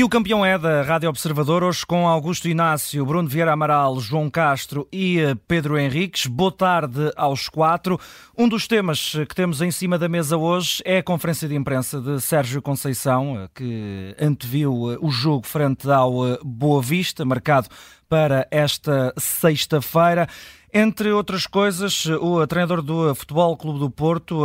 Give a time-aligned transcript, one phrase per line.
[0.00, 4.30] E o campeão é da Rádio Observador, hoje com Augusto Inácio, Bruno Vieira Amaral, João
[4.30, 6.24] Castro e eh, Pedro Henriques.
[6.24, 8.00] Boa tarde aos quatro.
[8.34, 12.00] Um dos temas que temos em cima da mesa hoje é a conferência de imprensa
[12.00, 17.68] de Sérgio Conceição, eh, que anteviu eh, o jogo frente ao Boa Vista, marcado
[18.08, 20.26] para esta sexta-feira.
[20.72, 24.44] Entre outras coisas, o treinador do Futebol Clube do Porto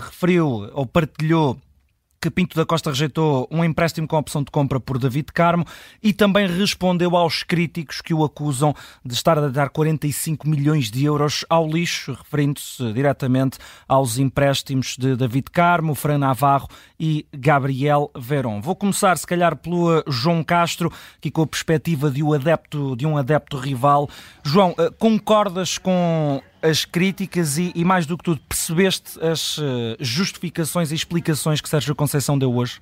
[0.00, 1.58] referiu ou partilhou
[2.24, 5.66] que Pinto da Costa rejeitou um empréstimo com opção de compra por David Carmo
[6.02, 8.74] e também respondeu aos críticos que o acusam
[9.04, 15.14] de estar a dar 45 milhões de euros ao lixo, referindo-se diretamente aos empréstimos de
[15.16, 16.66] David Carmo, Fran Navarro
[16.98, 18.62] e Gabriel Veron.
[18.62, 23.04] Vou começar, se calhar, pelo João Castro, aqui com a perspectiva de um adepto, de
[23.04, 24.08] um adepto rival.
[24.42, 29.96] João, eh, concordas com as críticas e, e, mais do que tudo, percebeste as eh,
[30.00, 32.80] justificações e explicações que Sérgio Conceição deu hoje?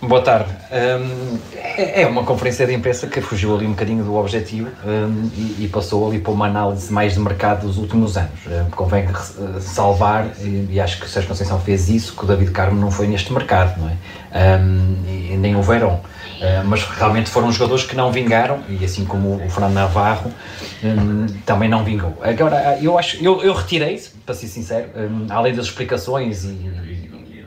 [0.00, 0.50] Boa tarde.
[0.70, 5.30] Um, é, é uma conferência de imprensa que fugiu ali um bocadinho do objetivo um,
[5.34, 8.38] e, e, passou ali para uma análise mais de mercado dos últimos anos.
[8.46, 12.26] Um, convém eh, salvar, e, e, acho que o Sérgio Conceição fez isso, que o
[12.26, 13.96] David Carmo não foi neste mercado, não é?
[15.06, 16.00] e, nem o Verão.
[16.40, 20.32] Uh, mas realmente foram jogadores que não vingaram, e assim como o Fernando Navarro
[20.82, 22.16] um, também não vingou.
[22.22, 24.88] Agora, eu acho, eu, eu retirei, para ser sincero,
[25.28, 27.44] além das explicações, e, e,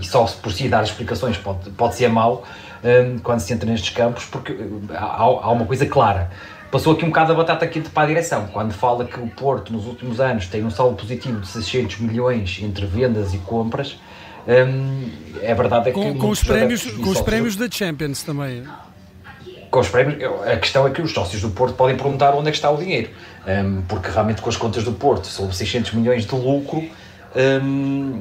[0.00, 2.44] e, só por si dar explicações pode, pode ser mau
[2.84, 4.56] um, quando se entra nestes campos, porque
[4.94, 6.30] há, há uma coisa clara
[6.70, 9.72] passou aqui um bocado a batata quente para a direção, quando fala que o Porto
[9.72, 13.98] nos últimos anos tem um saldo positivo de 600 milhões entre vendas e compras,
[14.46, 15.10] Hum,
[15.42, 15.98] é verdade é que.
[15.98, 18.64] Com, com os prémios, com os prémios da Champions também.
[19.70, 22.50] Com os prémios, a questão é que os sócios do Porto podem perguntar onde é
[22.50, 23.10] que está o dinheiro,
[23.46, 26.88] um, porque realmente com as contas do Porto, sobre 600 milhões de lucro,
[27.62, 28.20] um,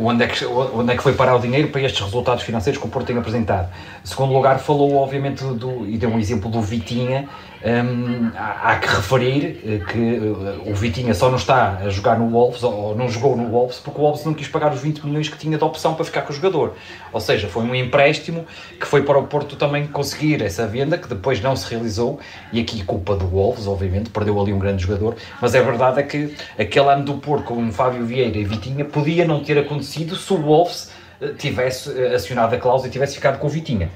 [0.00, 2.86] onde, é que, onde é que foi parar o dinheiro para estes resultados financeiros que
[2.86, 3.68] o Porto tem apresentado.
[4.02, 7.28] Em segundo lugar, falou obviamente do, e deu um exemplo do Vitinha,
[7.64, 12.18] um, há, há, que referir eh, que uh, o Vitinha só não está a jogar
[12.18, 15.06] no Wolves, ou não jogou no Wolves, porque o Wolves não quis pagar os 20
[15.06, 16.74] milhões que tinha de opção para ficar com o jogador.
[17.12, 18.44] Ou seja, foi um empréstimo
[18.80, 22.18] que foi para o Porto também conseguir essa venda, que depois não se realizou,
[22.52, 26.02] e aqui culpa do Wolves, obviamente, perdeu ali um grande jogador, mas é verdade é
[26.02, 30.32] que aquele ano do Porto com Fábio Vieira e Vitinha podia não ter acontecido se
[30.32, 30.90] o Wolves
[31.38, 33.90] tivesse eh, acionado a cláusula e tivesse ficado com o Vitinha.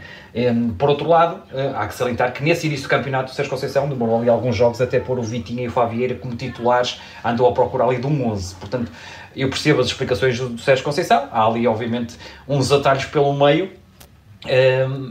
[0.77, 3.89] Por outro lado, eh, há que salientar que nesse início do campeonato, o Sérgio Conceição
[3.89, 7.53] demorou ali alguns jogos até pôr o Vitinha e o Favieira como titulares, andou a
[7.53, 8.55] procurar ali de um 11.
[8.57, 8.93] Portanto,
[9.35, 12.17] eu percebo as explicações do Sérgio Conceição, há ali obviamente
[12.47, 13.71] uns atalhos pelo meio,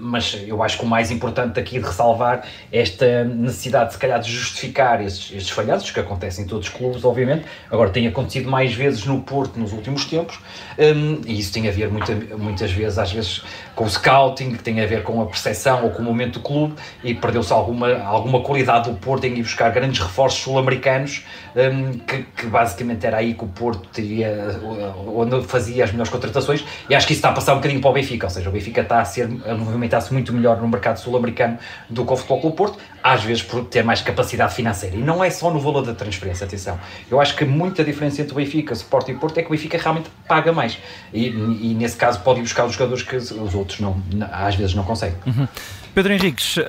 [0.01, 4.19] mas eu acho que o mais importante aqui de ressalvar é esta necessidade, se calhar,
[4.19, 7.45] de justificar estes, estes falhanços, que acontecem em todos os clubes, obviamente.
[7.71, 10.39] Agora, tem acontecido mais vezes no Porto nos últimos tempos,
[10.77, 13.43] um, e isso tem a ver muita, muitas vezes, às vezes,
[13.75, 16.39] com o scouting, que tem a ver com a percepção ou com o momento do
[16.41, 21.25] clube, e perdeu-se alguma, alguma qualidade do Porto em ir buscar grandes reforços sul-americanos,
[21.55, 24.59] um, que, que, basicamente era aí que o Porto teria,
[25.07, 27.89] onde fazia as melhores contratações, e acho que isso está a passar um bocadinho para
[27.89, 30.97] o Benfica, ou seja, o Benfica está a ser ser, movimentar-se muito melhor no mercado
[30.97, 31.57] sul-americano
[31.89, 34.95] do que o Futebol Clube Porto, às vezes por ter mais capacidade financeira.
[34.95, 36.79] E não é só no valor da transferência, atenção.
[37.09, 39.77] Eu acho que muita diferença entre o Benfica, Sport e Porto é que o Benfica
[39.77, 40.77] realmente paga mais.
[41.13, 44.73] E, e nesse caso pode ir buscar os jogadores que os outros não, às vezes
[44.73, 45.17] não conseguem.
[45.25, 45.47] Uhum.
[45.95, 46.61] Pedro Henriques, uh,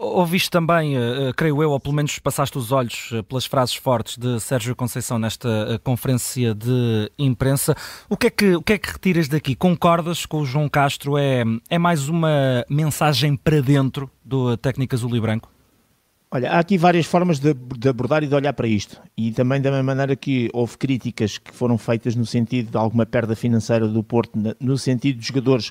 [0.00, 4.40] ouviste também, uh, creio eu, ou pelo menos passaste os olhos pelas frases fortes de
[4.40, 7.76] Sérgio Conceição nesta conferência de imprensa.
[8.10, 9.54] O que, é que, o que é que retiras daqui?
[9.54, 11.16] Concordas com o João Castro?
[11.16, 15.48] É, é mais uma mensagem para dentro do técnico azul e branco?
[16.28, 19.00] Olha, há aqui várias formas de, de, abordar e de olhar para isto.
[19.16, 23.06] E também da mesma maneira que houve críticas que foram feitas no sentido de alguma
[23.06, 25.70] perda financeira do Porto, no sentido de jogadores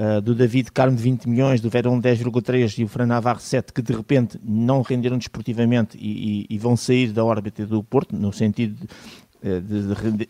[0.00, 3.72] uh, do David Carmo de 20 milhões, do Verão 10,3 e o Fran Navarro 7,
[3.72, 8.16] que de repente não renderam desportivamente e, e, e, vão sair da órbita do Porto,
[8.16, 8.88] no sentido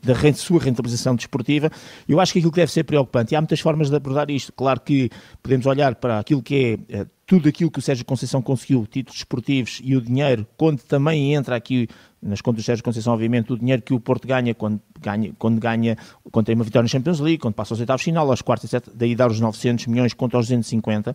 [0.02, 1.70] da sua rentabilização desportiva,
[2.08, 4.52] eu acho que aquilo que deve ser preocupante, e há muitas formas de abordar isto,
[4.52, 5.10] claro que
[5.42, 9.18] podemos olhar para aquilo que é eh, tudo aquilo que o Sérgio Conceição conseguiu, títulos
[9.18, 11.88] esportivos e o dinheiro, quando também entra aqui
[12.22, 15.58] nas contas do Sérgio Conceição, obviamente, o dinheiro que o Porto ganha quando ganha, quando
[15.58, 15.96] ganha,
[16.30, 18.68] quando tem uma vitória na Champions League, quando passa aos oitavos final, aos quartos e
[18.68, 21.14] sete, daí dar os 900 milhões contra os 250,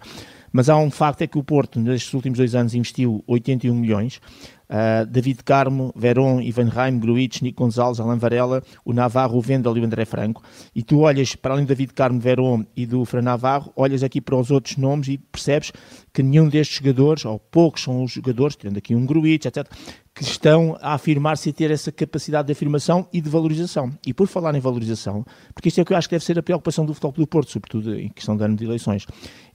[0.52, 4.20] mas há um facto é que o Porto, nestes últimos dois anos, investiu 81 milhões,
[4.68, 9.78] Uh, David Carmo, Veron, Ivan Reim, Gruitch, Nico Gonzalez, Alain Varela, o Navarro, o Vendel
[9.78, 10.42] e o André Franco.
[10.74, 14.20] E tu olhas para além do David Carmo, Veron e do Fran Navarro, olhas aqui
[14.20, 15.72] para os outros nomes e percebes
[16.12, 19.68] que nenhum destes jogadores, ou poucos são os jogadores, tendo aqui um Gruitch, etc.,
[20.16, 23.92] que estão a afirmar-se e ter essa capacidade de afirmação e de valorização.
[24.08, 26.40] E por falar em valorização, porque isto é o que eu acho que deve ser
[26.40, 29.06] a preocupação do futebol do Porto, sobretudo em questão de ano de eleições,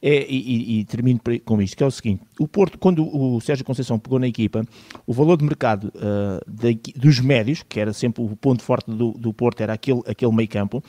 [0.03, 3.65] é, e, e, termino com isto, que é o seguinte, o Porto, quando o Sérgio
[3.65, 4.62] Conceição pegou na equipa,
[5.07, 9.12] o valor de mercado uh, de, dos médios, que era sempre o ponto forte do,
[9.12, 10.85] do Porto, era aquele, aquele meio campo,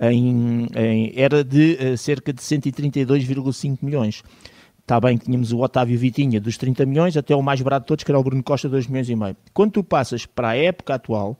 [0.00, 4.24] em, em, era de uh, cerca de 132,5 milhões.
[4.82, 7.88] Está bem que tínhamos o Otávio Vitinha dos 30 milhões até o mais barato de
[7.88, 9.36] todos, que era o Bruno Costa, 2 milhões e meio.
[9.54, 11.38] Quando tu passas para a época atual,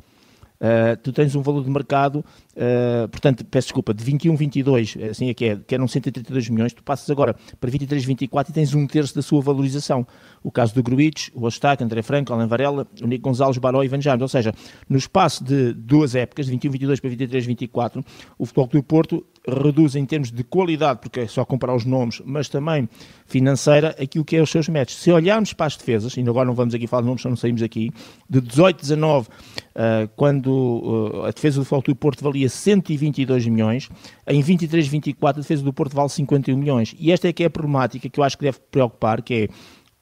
[0.62, 5.30] uh, tu tens um valor de mercado Uh, portanto, peço desculpa, de 21, 22, assim
[5.30, 8.74] é que é, que eram 132 milhões, tu passas agora para 23, 24 e tens
[8.74, 10.06] um terço da sua valorização.
[10.42, 13.86] O caso do Gruitch, o Ostaque, André Franco, Alain Varela, o Nico Gonçalves, Baró e
[13.86, 14.20] Ivan James.
[14.20, 14.52] Ou seja,
[14.86, 18.04] no espaço de duas épocas, de 21, 22 para 23, 24,
[18.38, 22.20] o Futebol do Porto reduz em termos de qualidade, porque é só comparar os nomes,
[22.24, 22.88] mas também
[23.26, 25.00] financeira, aquilo que é os seus métodos.
[25.00, 27.36] Se olharmos para as defesas, ainda agora não vamos aqui falar de nomes, só não
[27.36, 27.90] saímos aqui,
[28.28, 29.28] de 18, 19,
[29.74, 33.88] uh, quando uh, a defesa do Futebol do Porto valia valia 122 milhões,
[34.26, 36.94] em 23, 24 a defesa do Porto vale 51 milhões.
[36.98, 39.48] E esta é que é a problemática que eu acho que deve preocupar, que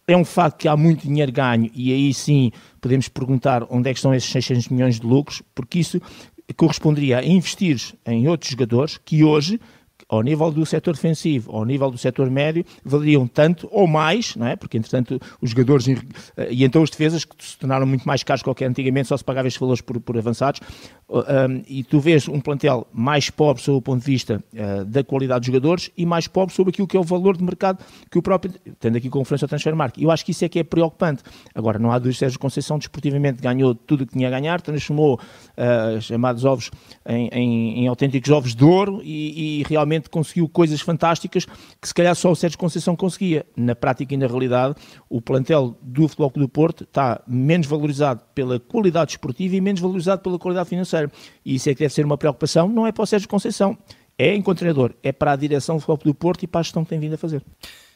[0.07, 2.51] é, é um facto que há muito dinheiro ganho e aí sim
[2.81, 6.01] podemos perguntar onde é que estão esses 600 milhões de lucros, porque isso
[6.57, 9.61] corresponderia a investir em outros jogadores que hoje
[10.11, 14.49] ao nível do setor defensivo, ao nível do setor médio, valeriam tanto ou mais, não
[14.49, 14.57] é?
[14.57, 18.43] porque entretanto os jogadores eh, e então as defesas que se tornaram muito mais caros
[18.43, 20.61] que antigamente, só se pagava estes valores por, por avançados,
[21.11, 25.03] um, e tu vês um plantel mais pobre sob o ponto de vista uh, da
[25.03, 28.17] qualidade dos jogadores e mais pobre sobre aquilo que é o valor de mercado que
[28.19, 30.01] o próprio, tendo aqui conferência ao Transfermarkt.
[30.01, 31.23] Eu acho que isso é que é preocupante.
[31.55, 35.15] Agora, não há dúvida, Sérgio Conceição desportivamente ganhou tudo o que tinha a ganhar, transformou
[35.15, 36.71] uh, chamados ovos
[37.07, 41.95] em, em, em, autênticos ovos de ouro e, e, realmente conseguiu coisas fantásticas que se
[41.95, 43.45] calhar só o Sérgio Conceição conseguia.
[43.57, 44.75] Na prática e na realidade,
[45.09, 50.23] o plantel do Futebol do Porto está menos valorizado pela qualidade esportiva e menos valorizado
[50.23, 51.00] pela qualidade financeira.
[51.45, 53.79] E isso é que deve ser uma preocupação, não é para o Sérgio Conceição,
[54.19, 56.85] é enquanto treinador, é para a direção do futebol do Porto e para a gestão
[56.85, 57.43] que tem vindo a fazer.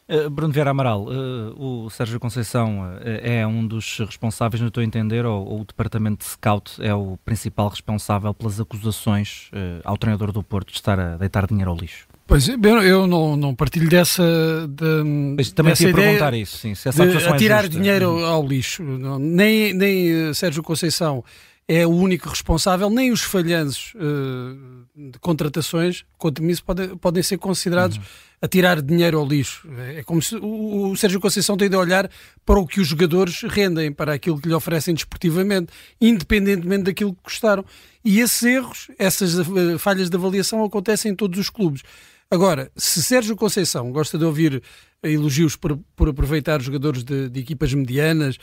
[0.07, 4.83] Uh, Bruno Vieira Amaral, uh, o Sérgio Conceição uh, é um dos responsáveis, no teu
[4.83, 9.51] entender, ou, o departamento de scout é o principal responsável pelas acusações
[9.83, 12.07] ao treinador do Porto de estar a deitar dinheiro ao lixo?
[12.27, 14.23] Pois, eu não, não partilho dessa.
[14.69, 15.05] De,
[15.37, 18.83] Mas também dessa ideia perguntar isso, sim, se essa de atirar é dinheiro ao lixo.
[18.83, 21.23] Não, nem, nem Sérgio Conceição
[21.67, 26.63] é o único responsável, nem os falhanços uh, de contratações, quanto isso,
[27.01, 28.03] podem, ser considerados uhum.
[28.43, 29.67] a tirar dinheiro ao lixo.
[29.97, 32.11] É como se o, o, Sérgio Conceição tem de olhar
[32.45, 37.23] para o que os jogadores rendem, para aquilo que lhe oferecem desportivamente, independentemente daquilo que
[37.23, 37.65] custaram.
[38.05, 41.83] E esses erros, essas uh, falhas de avaliação acontecem em todos os clubes.
[42.31, 44.63] Agora, se Sérgio Conceição gosta de ouvir
[45.03, 48.39] elogios por, por aproveitar jogadores de, de equipas medianas,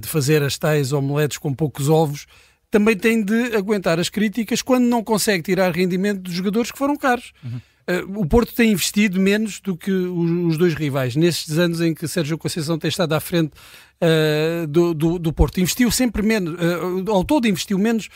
[0.00, 2.26] de fazer as tais omeletes com poucos ovos,
[2.70, 6.96] também tem de aguentar as críticas quando não consegue tirar rendimento dos jogadores que foram
[6.96, 7.32] caros.
[7.42, 7.60] Uhum.
[7.90, 11.92] Uh, o Porto tem investido menos do que os, os, dois rivais, nestes anos em
[11.92, 13.52] que Sérgio Conceição tem estado à frente
[14.00, 15.60] uh, do, do, do, Porto.
[15.60, 18.08] Investiu sempre menos, uh, ao todo investiu menos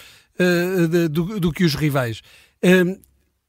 [0.91, 2.21] de, do, do, que os rivais.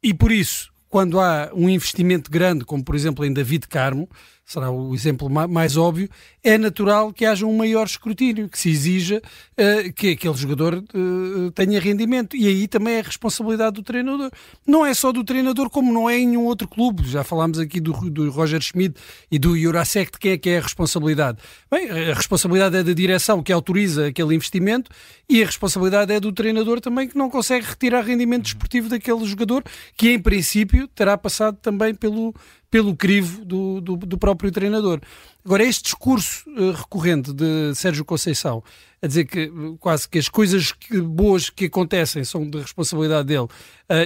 [0.04, 4.08] e por isso, quando há um investimento grande, como por exemplo em David Carmo,
[4.45, 6.08] será o exemplo mais óbvio,
[6.43, 11.51] é natural que haja um maior escrutínio, que se exija uh, que aquele jogador uh,
[11.51, 12.38] tenha rendimento.
[12.38, 14.29] E aí também é responsabilidade do treinador.
[14.65, 17.08] Não é só do treinador, como não é em nenhum outro clube.
[17.08, 19.00] Já falámos aqui do, do Roger Schmidt
[19.31, 21.39] e do Jurasek, de quem é que é a responsabilidade?
[21.72, 24.91] Bem, a responsabilidade é da direção que autoriza aquele investimento
[25.27, 29.63] e a responsabilidade é do treinador também que não consegue retirar rendimento desportivo daquele jogador,
[29.98, 32.31] que em princípio terá passado também pelo
[32.69, 35.00] pelo crivo do, do, do próprio treinador.
[35.43, 38.63] Agora, este discurso uh, recorrente de Sérgio Conceição,
[39.01, 43.27] a dizer que uh, quase que as coisas que, boas que acontecem são de responsabilidade
[43.27, 43.50] dele uh,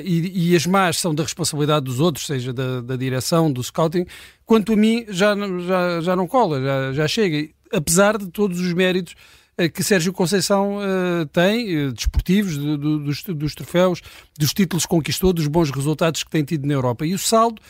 [0.03, 4.05] e, e, as más são da responsabilidade dos outros, seja da, da, direção, do scouting,
[4.45, 7.49] quanto a mim já, já, já não cola, já, já chega.
[7.71, 9.15] Apesar de todos os méritos
[9.67, 14.01] que Sérgio Conceição uh, tem, uh, desportivos, do, do, dos, dos, troféus,
[14.37, 17.05] dos títulos que conquistou, dos bons resultados que tem tido na Europa.
[17.05, 17.61] E o saldo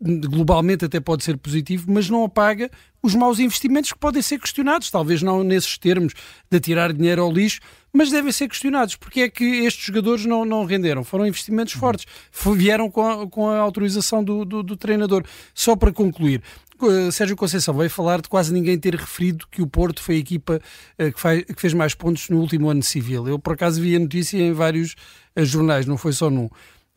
[0.00, 2.70] globalmente até pode ser positivo, mas não apaga
[3.02, 6.14] os maus investimentos que podem ser questionados, talvez não nesses termos
[6.50, 7.60] de tirar dinheiro ao lixo,
[7.92, 8.96] mas devem ser questionados.
[8.96, 11.02] Porque é que estes jogadores não, não renderam?
[11.02, 11.80] Foram investimentos uhum.
[11.80, 12.06] fortes,
[12.56, 15.24] vieram com a, com a autorização do, do, do treinador.
[15.54, 16.42] Só para concluir,
[17.10, 20.60] Sérgio Conceição veio falar de quase ninguém ter referido que o Porto foi a equipa
[20.98, 23.26] uh, que, fez mais pontos no último ano civil.
[23.26, 24.94] Eu, por acaso, vi a notícia em vários
[25.36, 26.48] uh, jornais, não foi só num.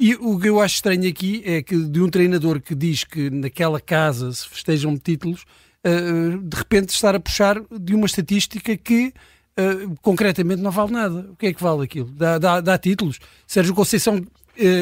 [0.01, 3.29] E o que eu acho estranho aqui é que de um treinador que diz que
[3.29, 5.46] naquela casa se festejam títulos,
[5.86, 9.13] uh, de repente estar a puxar de uma estatística que
[9.60, 11.29] uh, concretamente não vale nada.
[11.31, 12.10] O que é que vale aquilo?
[12.13, 13.20] Dá, dá, dá títulos.
[13.46, 14.25] Sérgio Conceição,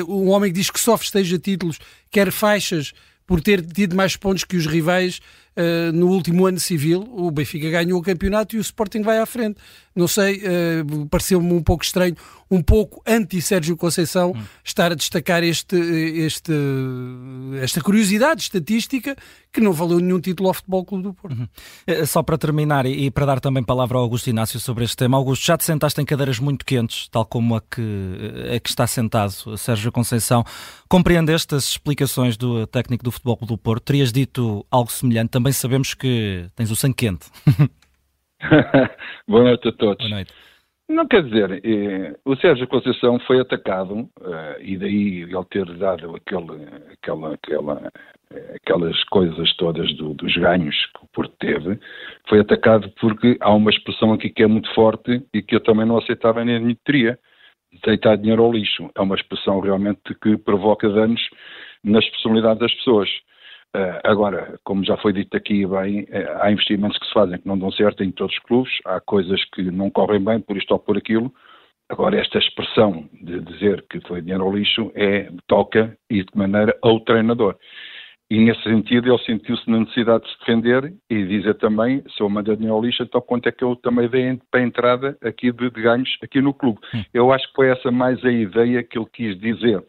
[0.07, 2.93] um homem que diz que só festeja títulos, quer faixas
[3.27, 5.19] por ter tido mais pontos que os rivais
[5.60, 7.08] uh, no último ano civil.
[7.12, 9.60] O Benfica ganhou o campeonato e o Sporting vai à frente.
[9.96, 12.16] Não sei, uh, pareceu-me um pouco estranho,
[12.50, 14.42] um pouco anti-Sérgio Conceição, hum.
[14.63, 16.54] estar a destacar este, este,
[17.62, 19.16] esta curiosidade estatística
[19.51, 21.38] que não valeu nenhum título ao Futebol Clube do Porto.
[21.38, 21.48] Uhum.
[21.88, 25.18] Eh, só para terminar e para dar também palavra ao Augusto Inácio sobre este tema.
[25.18, 27.82] Augusto, já te sentaste em cadeiras muito quentes, tal como a que,
[28.56, 30.44] a que está sentado Sérgio Conceição.
[30.88, 33.84] Compreendeste as explicações do técnico do Futebol Clube do Porto?
[33.84, 35.30] Terias dito algo semelhante?
[35.30, 37.29] Também sabemos que tens o sangue quente.
[39.27, 39.98] Boa noite a todos.
[39.98, 40.34] Boa noite.
[40.89, 46.15] Não quer dizer, eh, o Sérgio Conceição foi atacado eh, e daí ele ter dado
[46.15, 47.91] aquele, aquela, aquela,
[48.32, 51.79] eh, aquelas coisas todas do, dos ganhos que o Porto teve,
[52.27, 55.86] foi atacado porque há uma expressão aqui que é muito forte e que eu também
[55.86, 57.20] não aceitava nem admitiria,
[57.86, 58.89] deitar dinheiro ao lixo.
[58.96, 61.22] É uma expressão realmente que provoca danos
[61.84, 63.10] nas personalidades das pessoas.
[63.75, 67.47] Uh, agora, como já foi dito aqui bem, uh, há investimentos que se fazem que
[67.47, 70.71] não dão certo em todos os clubes, há coisas que não correm bem por isto
[70.71, 71.31] ou por aquilo.
[71.88, 76.75] Agora, esta expressão de dizer que foi dinheiro ao lixo é toca e de maneira
[76.81, 77.55] ao treinador.
[78.31, 82.29] E nesse sentido ele sentiu-se na necessidade de se defender e dizer também, se eu
[82.29, 85.51] mandar dinheiro ao lixo, então quanto é que eu também dei para a entrada aqui
[85.51, 86.79] de, de ganhos aqui no clube.
[86.93, 87.03] Hum.
[87.11, 89.83] Eu acho que foi essa mais a ideia que ele quis dizer.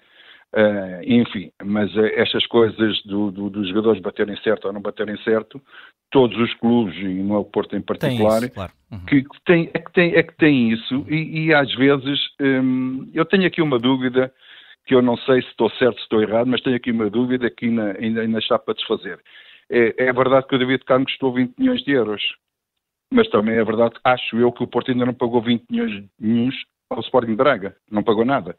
[0.52, 5.16] Uh, enfim, mas uh, estas coisas do, do, dos jogadores baterem certo ou não baterem
[5.18, 5.62] certo,
[6.10, 8.72] todos os clubes, e não é o Porto em particular, isso, claro.
[8.90, 9.04] uhum.
[9.06, 13.08] que, que tem, é, que tem, é que tem isso, e, e às vezes um,
[13.14, 14.32] eu tenho aqui uma dúvida
[14.86, 17.48] que eu não sei se estou certo, se estou errado, mas tenho aqui uma dúvida
[17.48, 19.20] que ainda, ainda, ainda está para desfazer.
[19.70, 22.22] É, é verdade que o David Carmo custou 20 milhões de euros,
[23.12, 26.54] mas também é verdade, acho eu, que o Porto ainda não pagou 20 milhões
[26.90, 28.56] ao Sporting Braga, não pagou nada.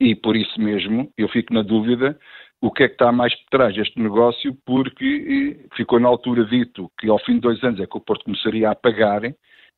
[0.00, 2.18] E por isso mesmo eu fico na dúvida
[2.60, 6.44] o que é que está mais por trás deste negócio, porque eh, ficou na altura
[6.44, 9.22] dito que ao fim de dois anos é que o Porto começaria a pagar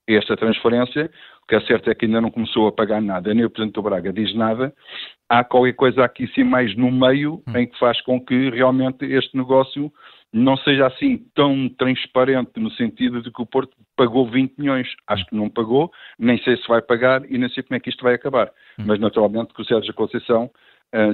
[0.07, 1.11] esta transferência.
[1.43, 3.75] O que é certo é que ainda não começou a pagar nada, nem o Presidente
[3.75, 4.73] do Braga diz nada.
[5.29, 7.57] Há qualquer coisa aqui sim mais no meio hum.
[7.57, 9.93] em que faz com que realmente este negócio
[10.33, 14.89] não seja assim tão transparente no sentido de que o Porto pagou 20 milhões.
[15.07, 17.91] Acho que não pagou, nem sei se vai pagar e nem sei como é que
[17.91, 18.51] isto vai acabar.
[18.79, 18.85] Hum.
[18.87, 20.51] Mas naturalmente que o Sérgio Conceição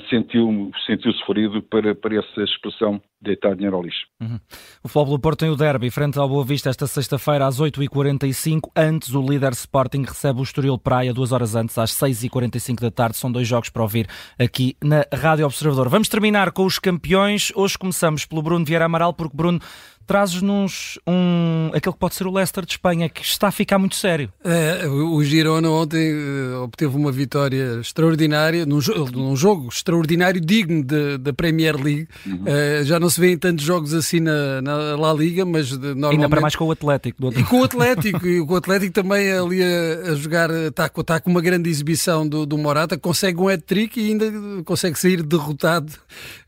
[0.09, 4.07] sentiu, sentiu-se ferido para, para essa expressão deitar dinheiro ao lixo.
[4.21, 4.38] Uhum.
[4.83, 8.71] O Futebol do Porto tem o derby frente ao Boa Vista esta sexta-feira às 8h45.
[8.76, 13.16] Antes, o líder Sporting recebe o Estoril Praia duas horas antes, às 6h45 da tarde.
[13.16, 14.07] São dois jogos para ouvir
[14.38, 15.88] aqui na Rádio Observador.
[15.88, 17.50] Vamos terminar com os campeões.
[17.57, 19.59] Hoje começamos pelo Bruno Vieira Amaral, porque Bruno
[20.07, 23.97] trazes-nos um, aquele que pode ser o Leicester de Espanha, que está a ficar muito
[23.97, 24.33] sério.
[24.45, 28.79] É, o Girona ontem uh, obteve uma vitória extraordinária, num,
[29.13, 30.85] num jogo extraordinário, digno
[31.19, 32.09] da Premier League.
[32.27, 32.43] Uhum.
[32.43, 35.77] Uh, já não se vê em tantos jogos assim na, na La Liga, mas de,
[35.77, 36.15] normalmente...
[36.15, 37.21] Ainda para mais com o Atlético.
[37.21, 37.41] Do outro...
[37.41, 41.21] E com o Atlético, e com o Atlético também ali a, a jogar, está, está
[41.21, 44.31] com uma grande exibição do, do Morata, consegue um hat-trick e ainda
[44.65, 45.93] consegue sair derrotado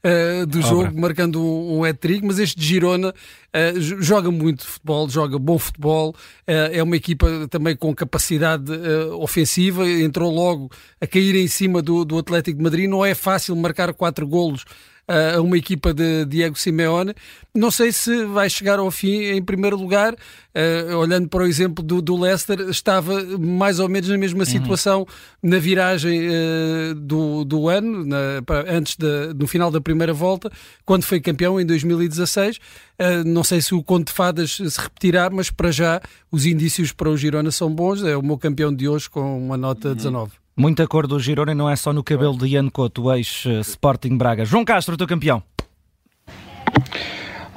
[0.07, 3.13] uh, do jogo, marcando um, um hat-trick, mas este Girona
[3.57, 8.71] Uh, joga muito futebol, joga bom futebol, uh, é uma equipa também com capacidade
[9.19, 10.71] ofensiva, entrou logo
[11.01, 12.87] a cair em cima do, do Atlético de Madrid.
[12.87, 14.67] Não é fácil marcar quatro golos
[15.09, 17.15] a uma equipa de Diego Simeone.
[17.55, 21.83] Não sei se vai chegar ao fim em primeiro lugar, uh, olhando para o exemplo
[21.83, 24.45] do, do, Leicester, estava mais ou menos na mesma uhum.
[24.45, 25.07] situação
[25.43, 30.51] na viragem uh, do, do ano, na, antes de, no final da primeira volta,
[30.85, 32.57] quando foi campeão em 2016.
[32.57, 32.61] Uh,
[32.99, 36.01] eh, não sei se o conto de fadas se repetirá, mas para já
[36.33, 38.03] os indícios para o Girona são bons.
[38.03, 39.95] É o meu campeão de hoje com uma nota uhum.
[39.95, 40.46] 19.
[40.59, 44.43] Muita cor do Girona e não é só no cabelo de Ian Couto, ex-Sporting Braga.
[44.47, 45.43] João Castro, o teu campeão.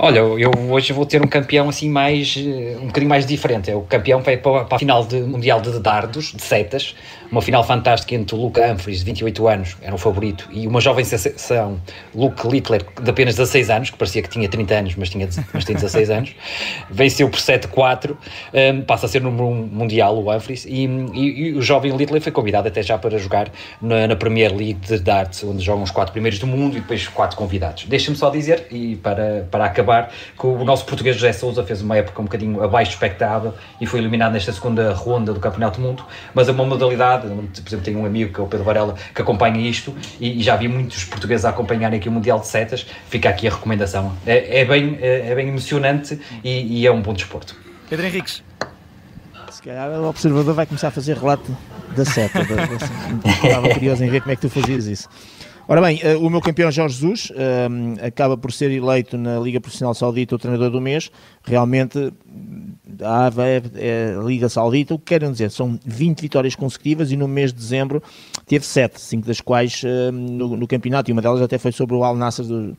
[0.01, 3.69] Olha, eu hoje vou ter um campeão assim mais, eh, um bocadinho mais diferente.
[3.69, 6.95] É o campeão vai para a final de, mundial de dardos, de setas,
[7.29, 10.81] uma final fantástica entre o Luke Humphries, de 28 anos, era o favorito, e uma
[10.81, 11.79] jovem sensação,
[12.15, 15.65] Luke Littler, de apenas 16 anos, que parecia que tinha 30 anos, mas tinha, mas
[15.65, 16.35] tinha 16 anos,
[16.89, 18.15] venceu por 7-4,
[18.53, 22.21] um, passa a ser número 1 mundial o Humphries, e, e, e, o jovem Littler
[22.21, 23.51] foi convidado até já para jogar
[23.81, 27.07] na, na Premier League de darts, onde jogam os quatro primeiros do mundo e depois
[27.07, 27.85] quatro convidados.
[27.85, 31.81] Deixa-me só dizer, e para, para acabar acabar, que o nosso português José Souza fez
[31.81, 35.87] uma época um bocadinho abaixo expectável e foi eliminado nesta segunda ronda do Campeonato do
[35.87, 38.95] Mundo, mas é uma modalidade, por exemplo, tenho um amigo que é o Pedro Varela
[39.13, 42.47] que acompanha isto e, e já vi muitos portugueses a acompanharem aqui o Mundial de
[42.47, 44.15] Setas, fica aqui a recomendação.
[44.25, 47.55] É, é bem, é, é, bem emocionante e, e, é um bom desporto.
[47.89, 48.43] Pedro Henriques.
[49.49, 51.55] Se calhar o observador vai começar a fazer relato
[51.95, 52.39] da seta.
[53.43, 55.09] Estava curioso em ver como é que tu fazias isso.
[55.71, 59.61] Ora bem, uh, o meu campeão Jorge Jesus uh, acaba por ser eleito na Liga
[59.61, 61.11] Profissional Saudita o treinador do mês.
[61.43, 62.11] Realmente,
[62.99, 64.95] a AVA é, é a Liga Saudita.
[64.95, 65.51] O que querem dizer?
[65.51, 68.01] São 20 vitórias consecutivas e no mês de dezembro
[68.47, 71.95] teve 7, 5 das quais uh, no, no, campeonato e uma delas até foi sobre
[71.95, 72.75] o Al Nassr do,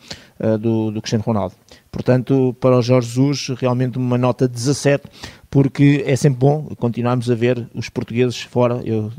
[0.58, 1.54] do, do Cristiano Ronaldo.
[1.92, 5.04] Portanto, para o Jorge Jesus, realmente uma nota 17,
[5.48, 8.80] porque é sempre bom continuarmos a ver os portugueses fora.
[8.84, 9.12] Eu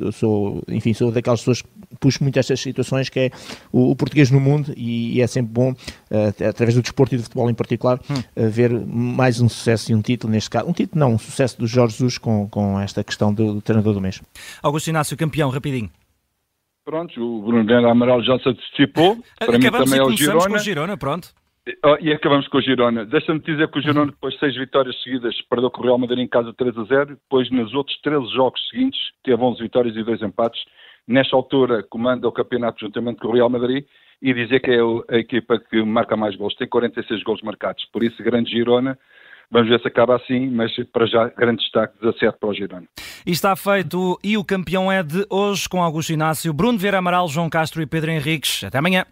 [0.00, 1.68] eu sou, enfim, sou daquelas pessoas que
[2.00, 3.30] puxo muito estas situações, que é
[3.70, 7.18] o, o português no mundo, e, e é sempre bom, uh, através do desporto e
[7.18, 8.14] do futebol em particular, hum.
[8.14, 11.58] uh, ver mais um sucesso e um título, neste caso, um título não, um sucesso
[11.58, 14.20] do Jorge Jesus com, com esta questão do, do treinador do mês.
[14.62, 15.90] Augusto Inácio, campeão, rapidinho.
[16.84, 19.16] Pronto, o Bruno Guilherme Amaral já se antecipou.
[19.38, 20.48] Para Acabamos mim também é o Girona.
[20.48, 21.28] com o Girona, pronto.
[21.84, 23.04] Oh, e acabamos com o Girona.
[23.04, 26.18] Deixa-me dizer que o Girona, depois de seis vitórias seguidas, perdeu com o Real Madrid
[26.18, 27.06] em casa 3 a 0.
[27.10, 30.60] Depois, nos outros 13 jogos seguintes, teve 11 vitórias e 2 empates.
[31.10, 33.84] Nesta altura, comanda o campeonato juntamente com o Real Madrid
[34.22, 36.54] e dizer que é a equipa que marca mais gols.
[36.54, 37.84] Tem 46 gols marcados.
[37.92, 38.96] Por isso, grande Girona.
[39.50, 42.86] Vamos ver se acaba assim, mas para já, grande destaque, 17 para o Girona.
[43.26, 44.20] E está feito.
[44.22, 47.86] E o campeão é de hoje com Augusto Inácio, Bruno Vieira Amaral, João Castro e
[47.86, 48.62] Pedro Henriques.
[48.62, 49.04] Até amanhã.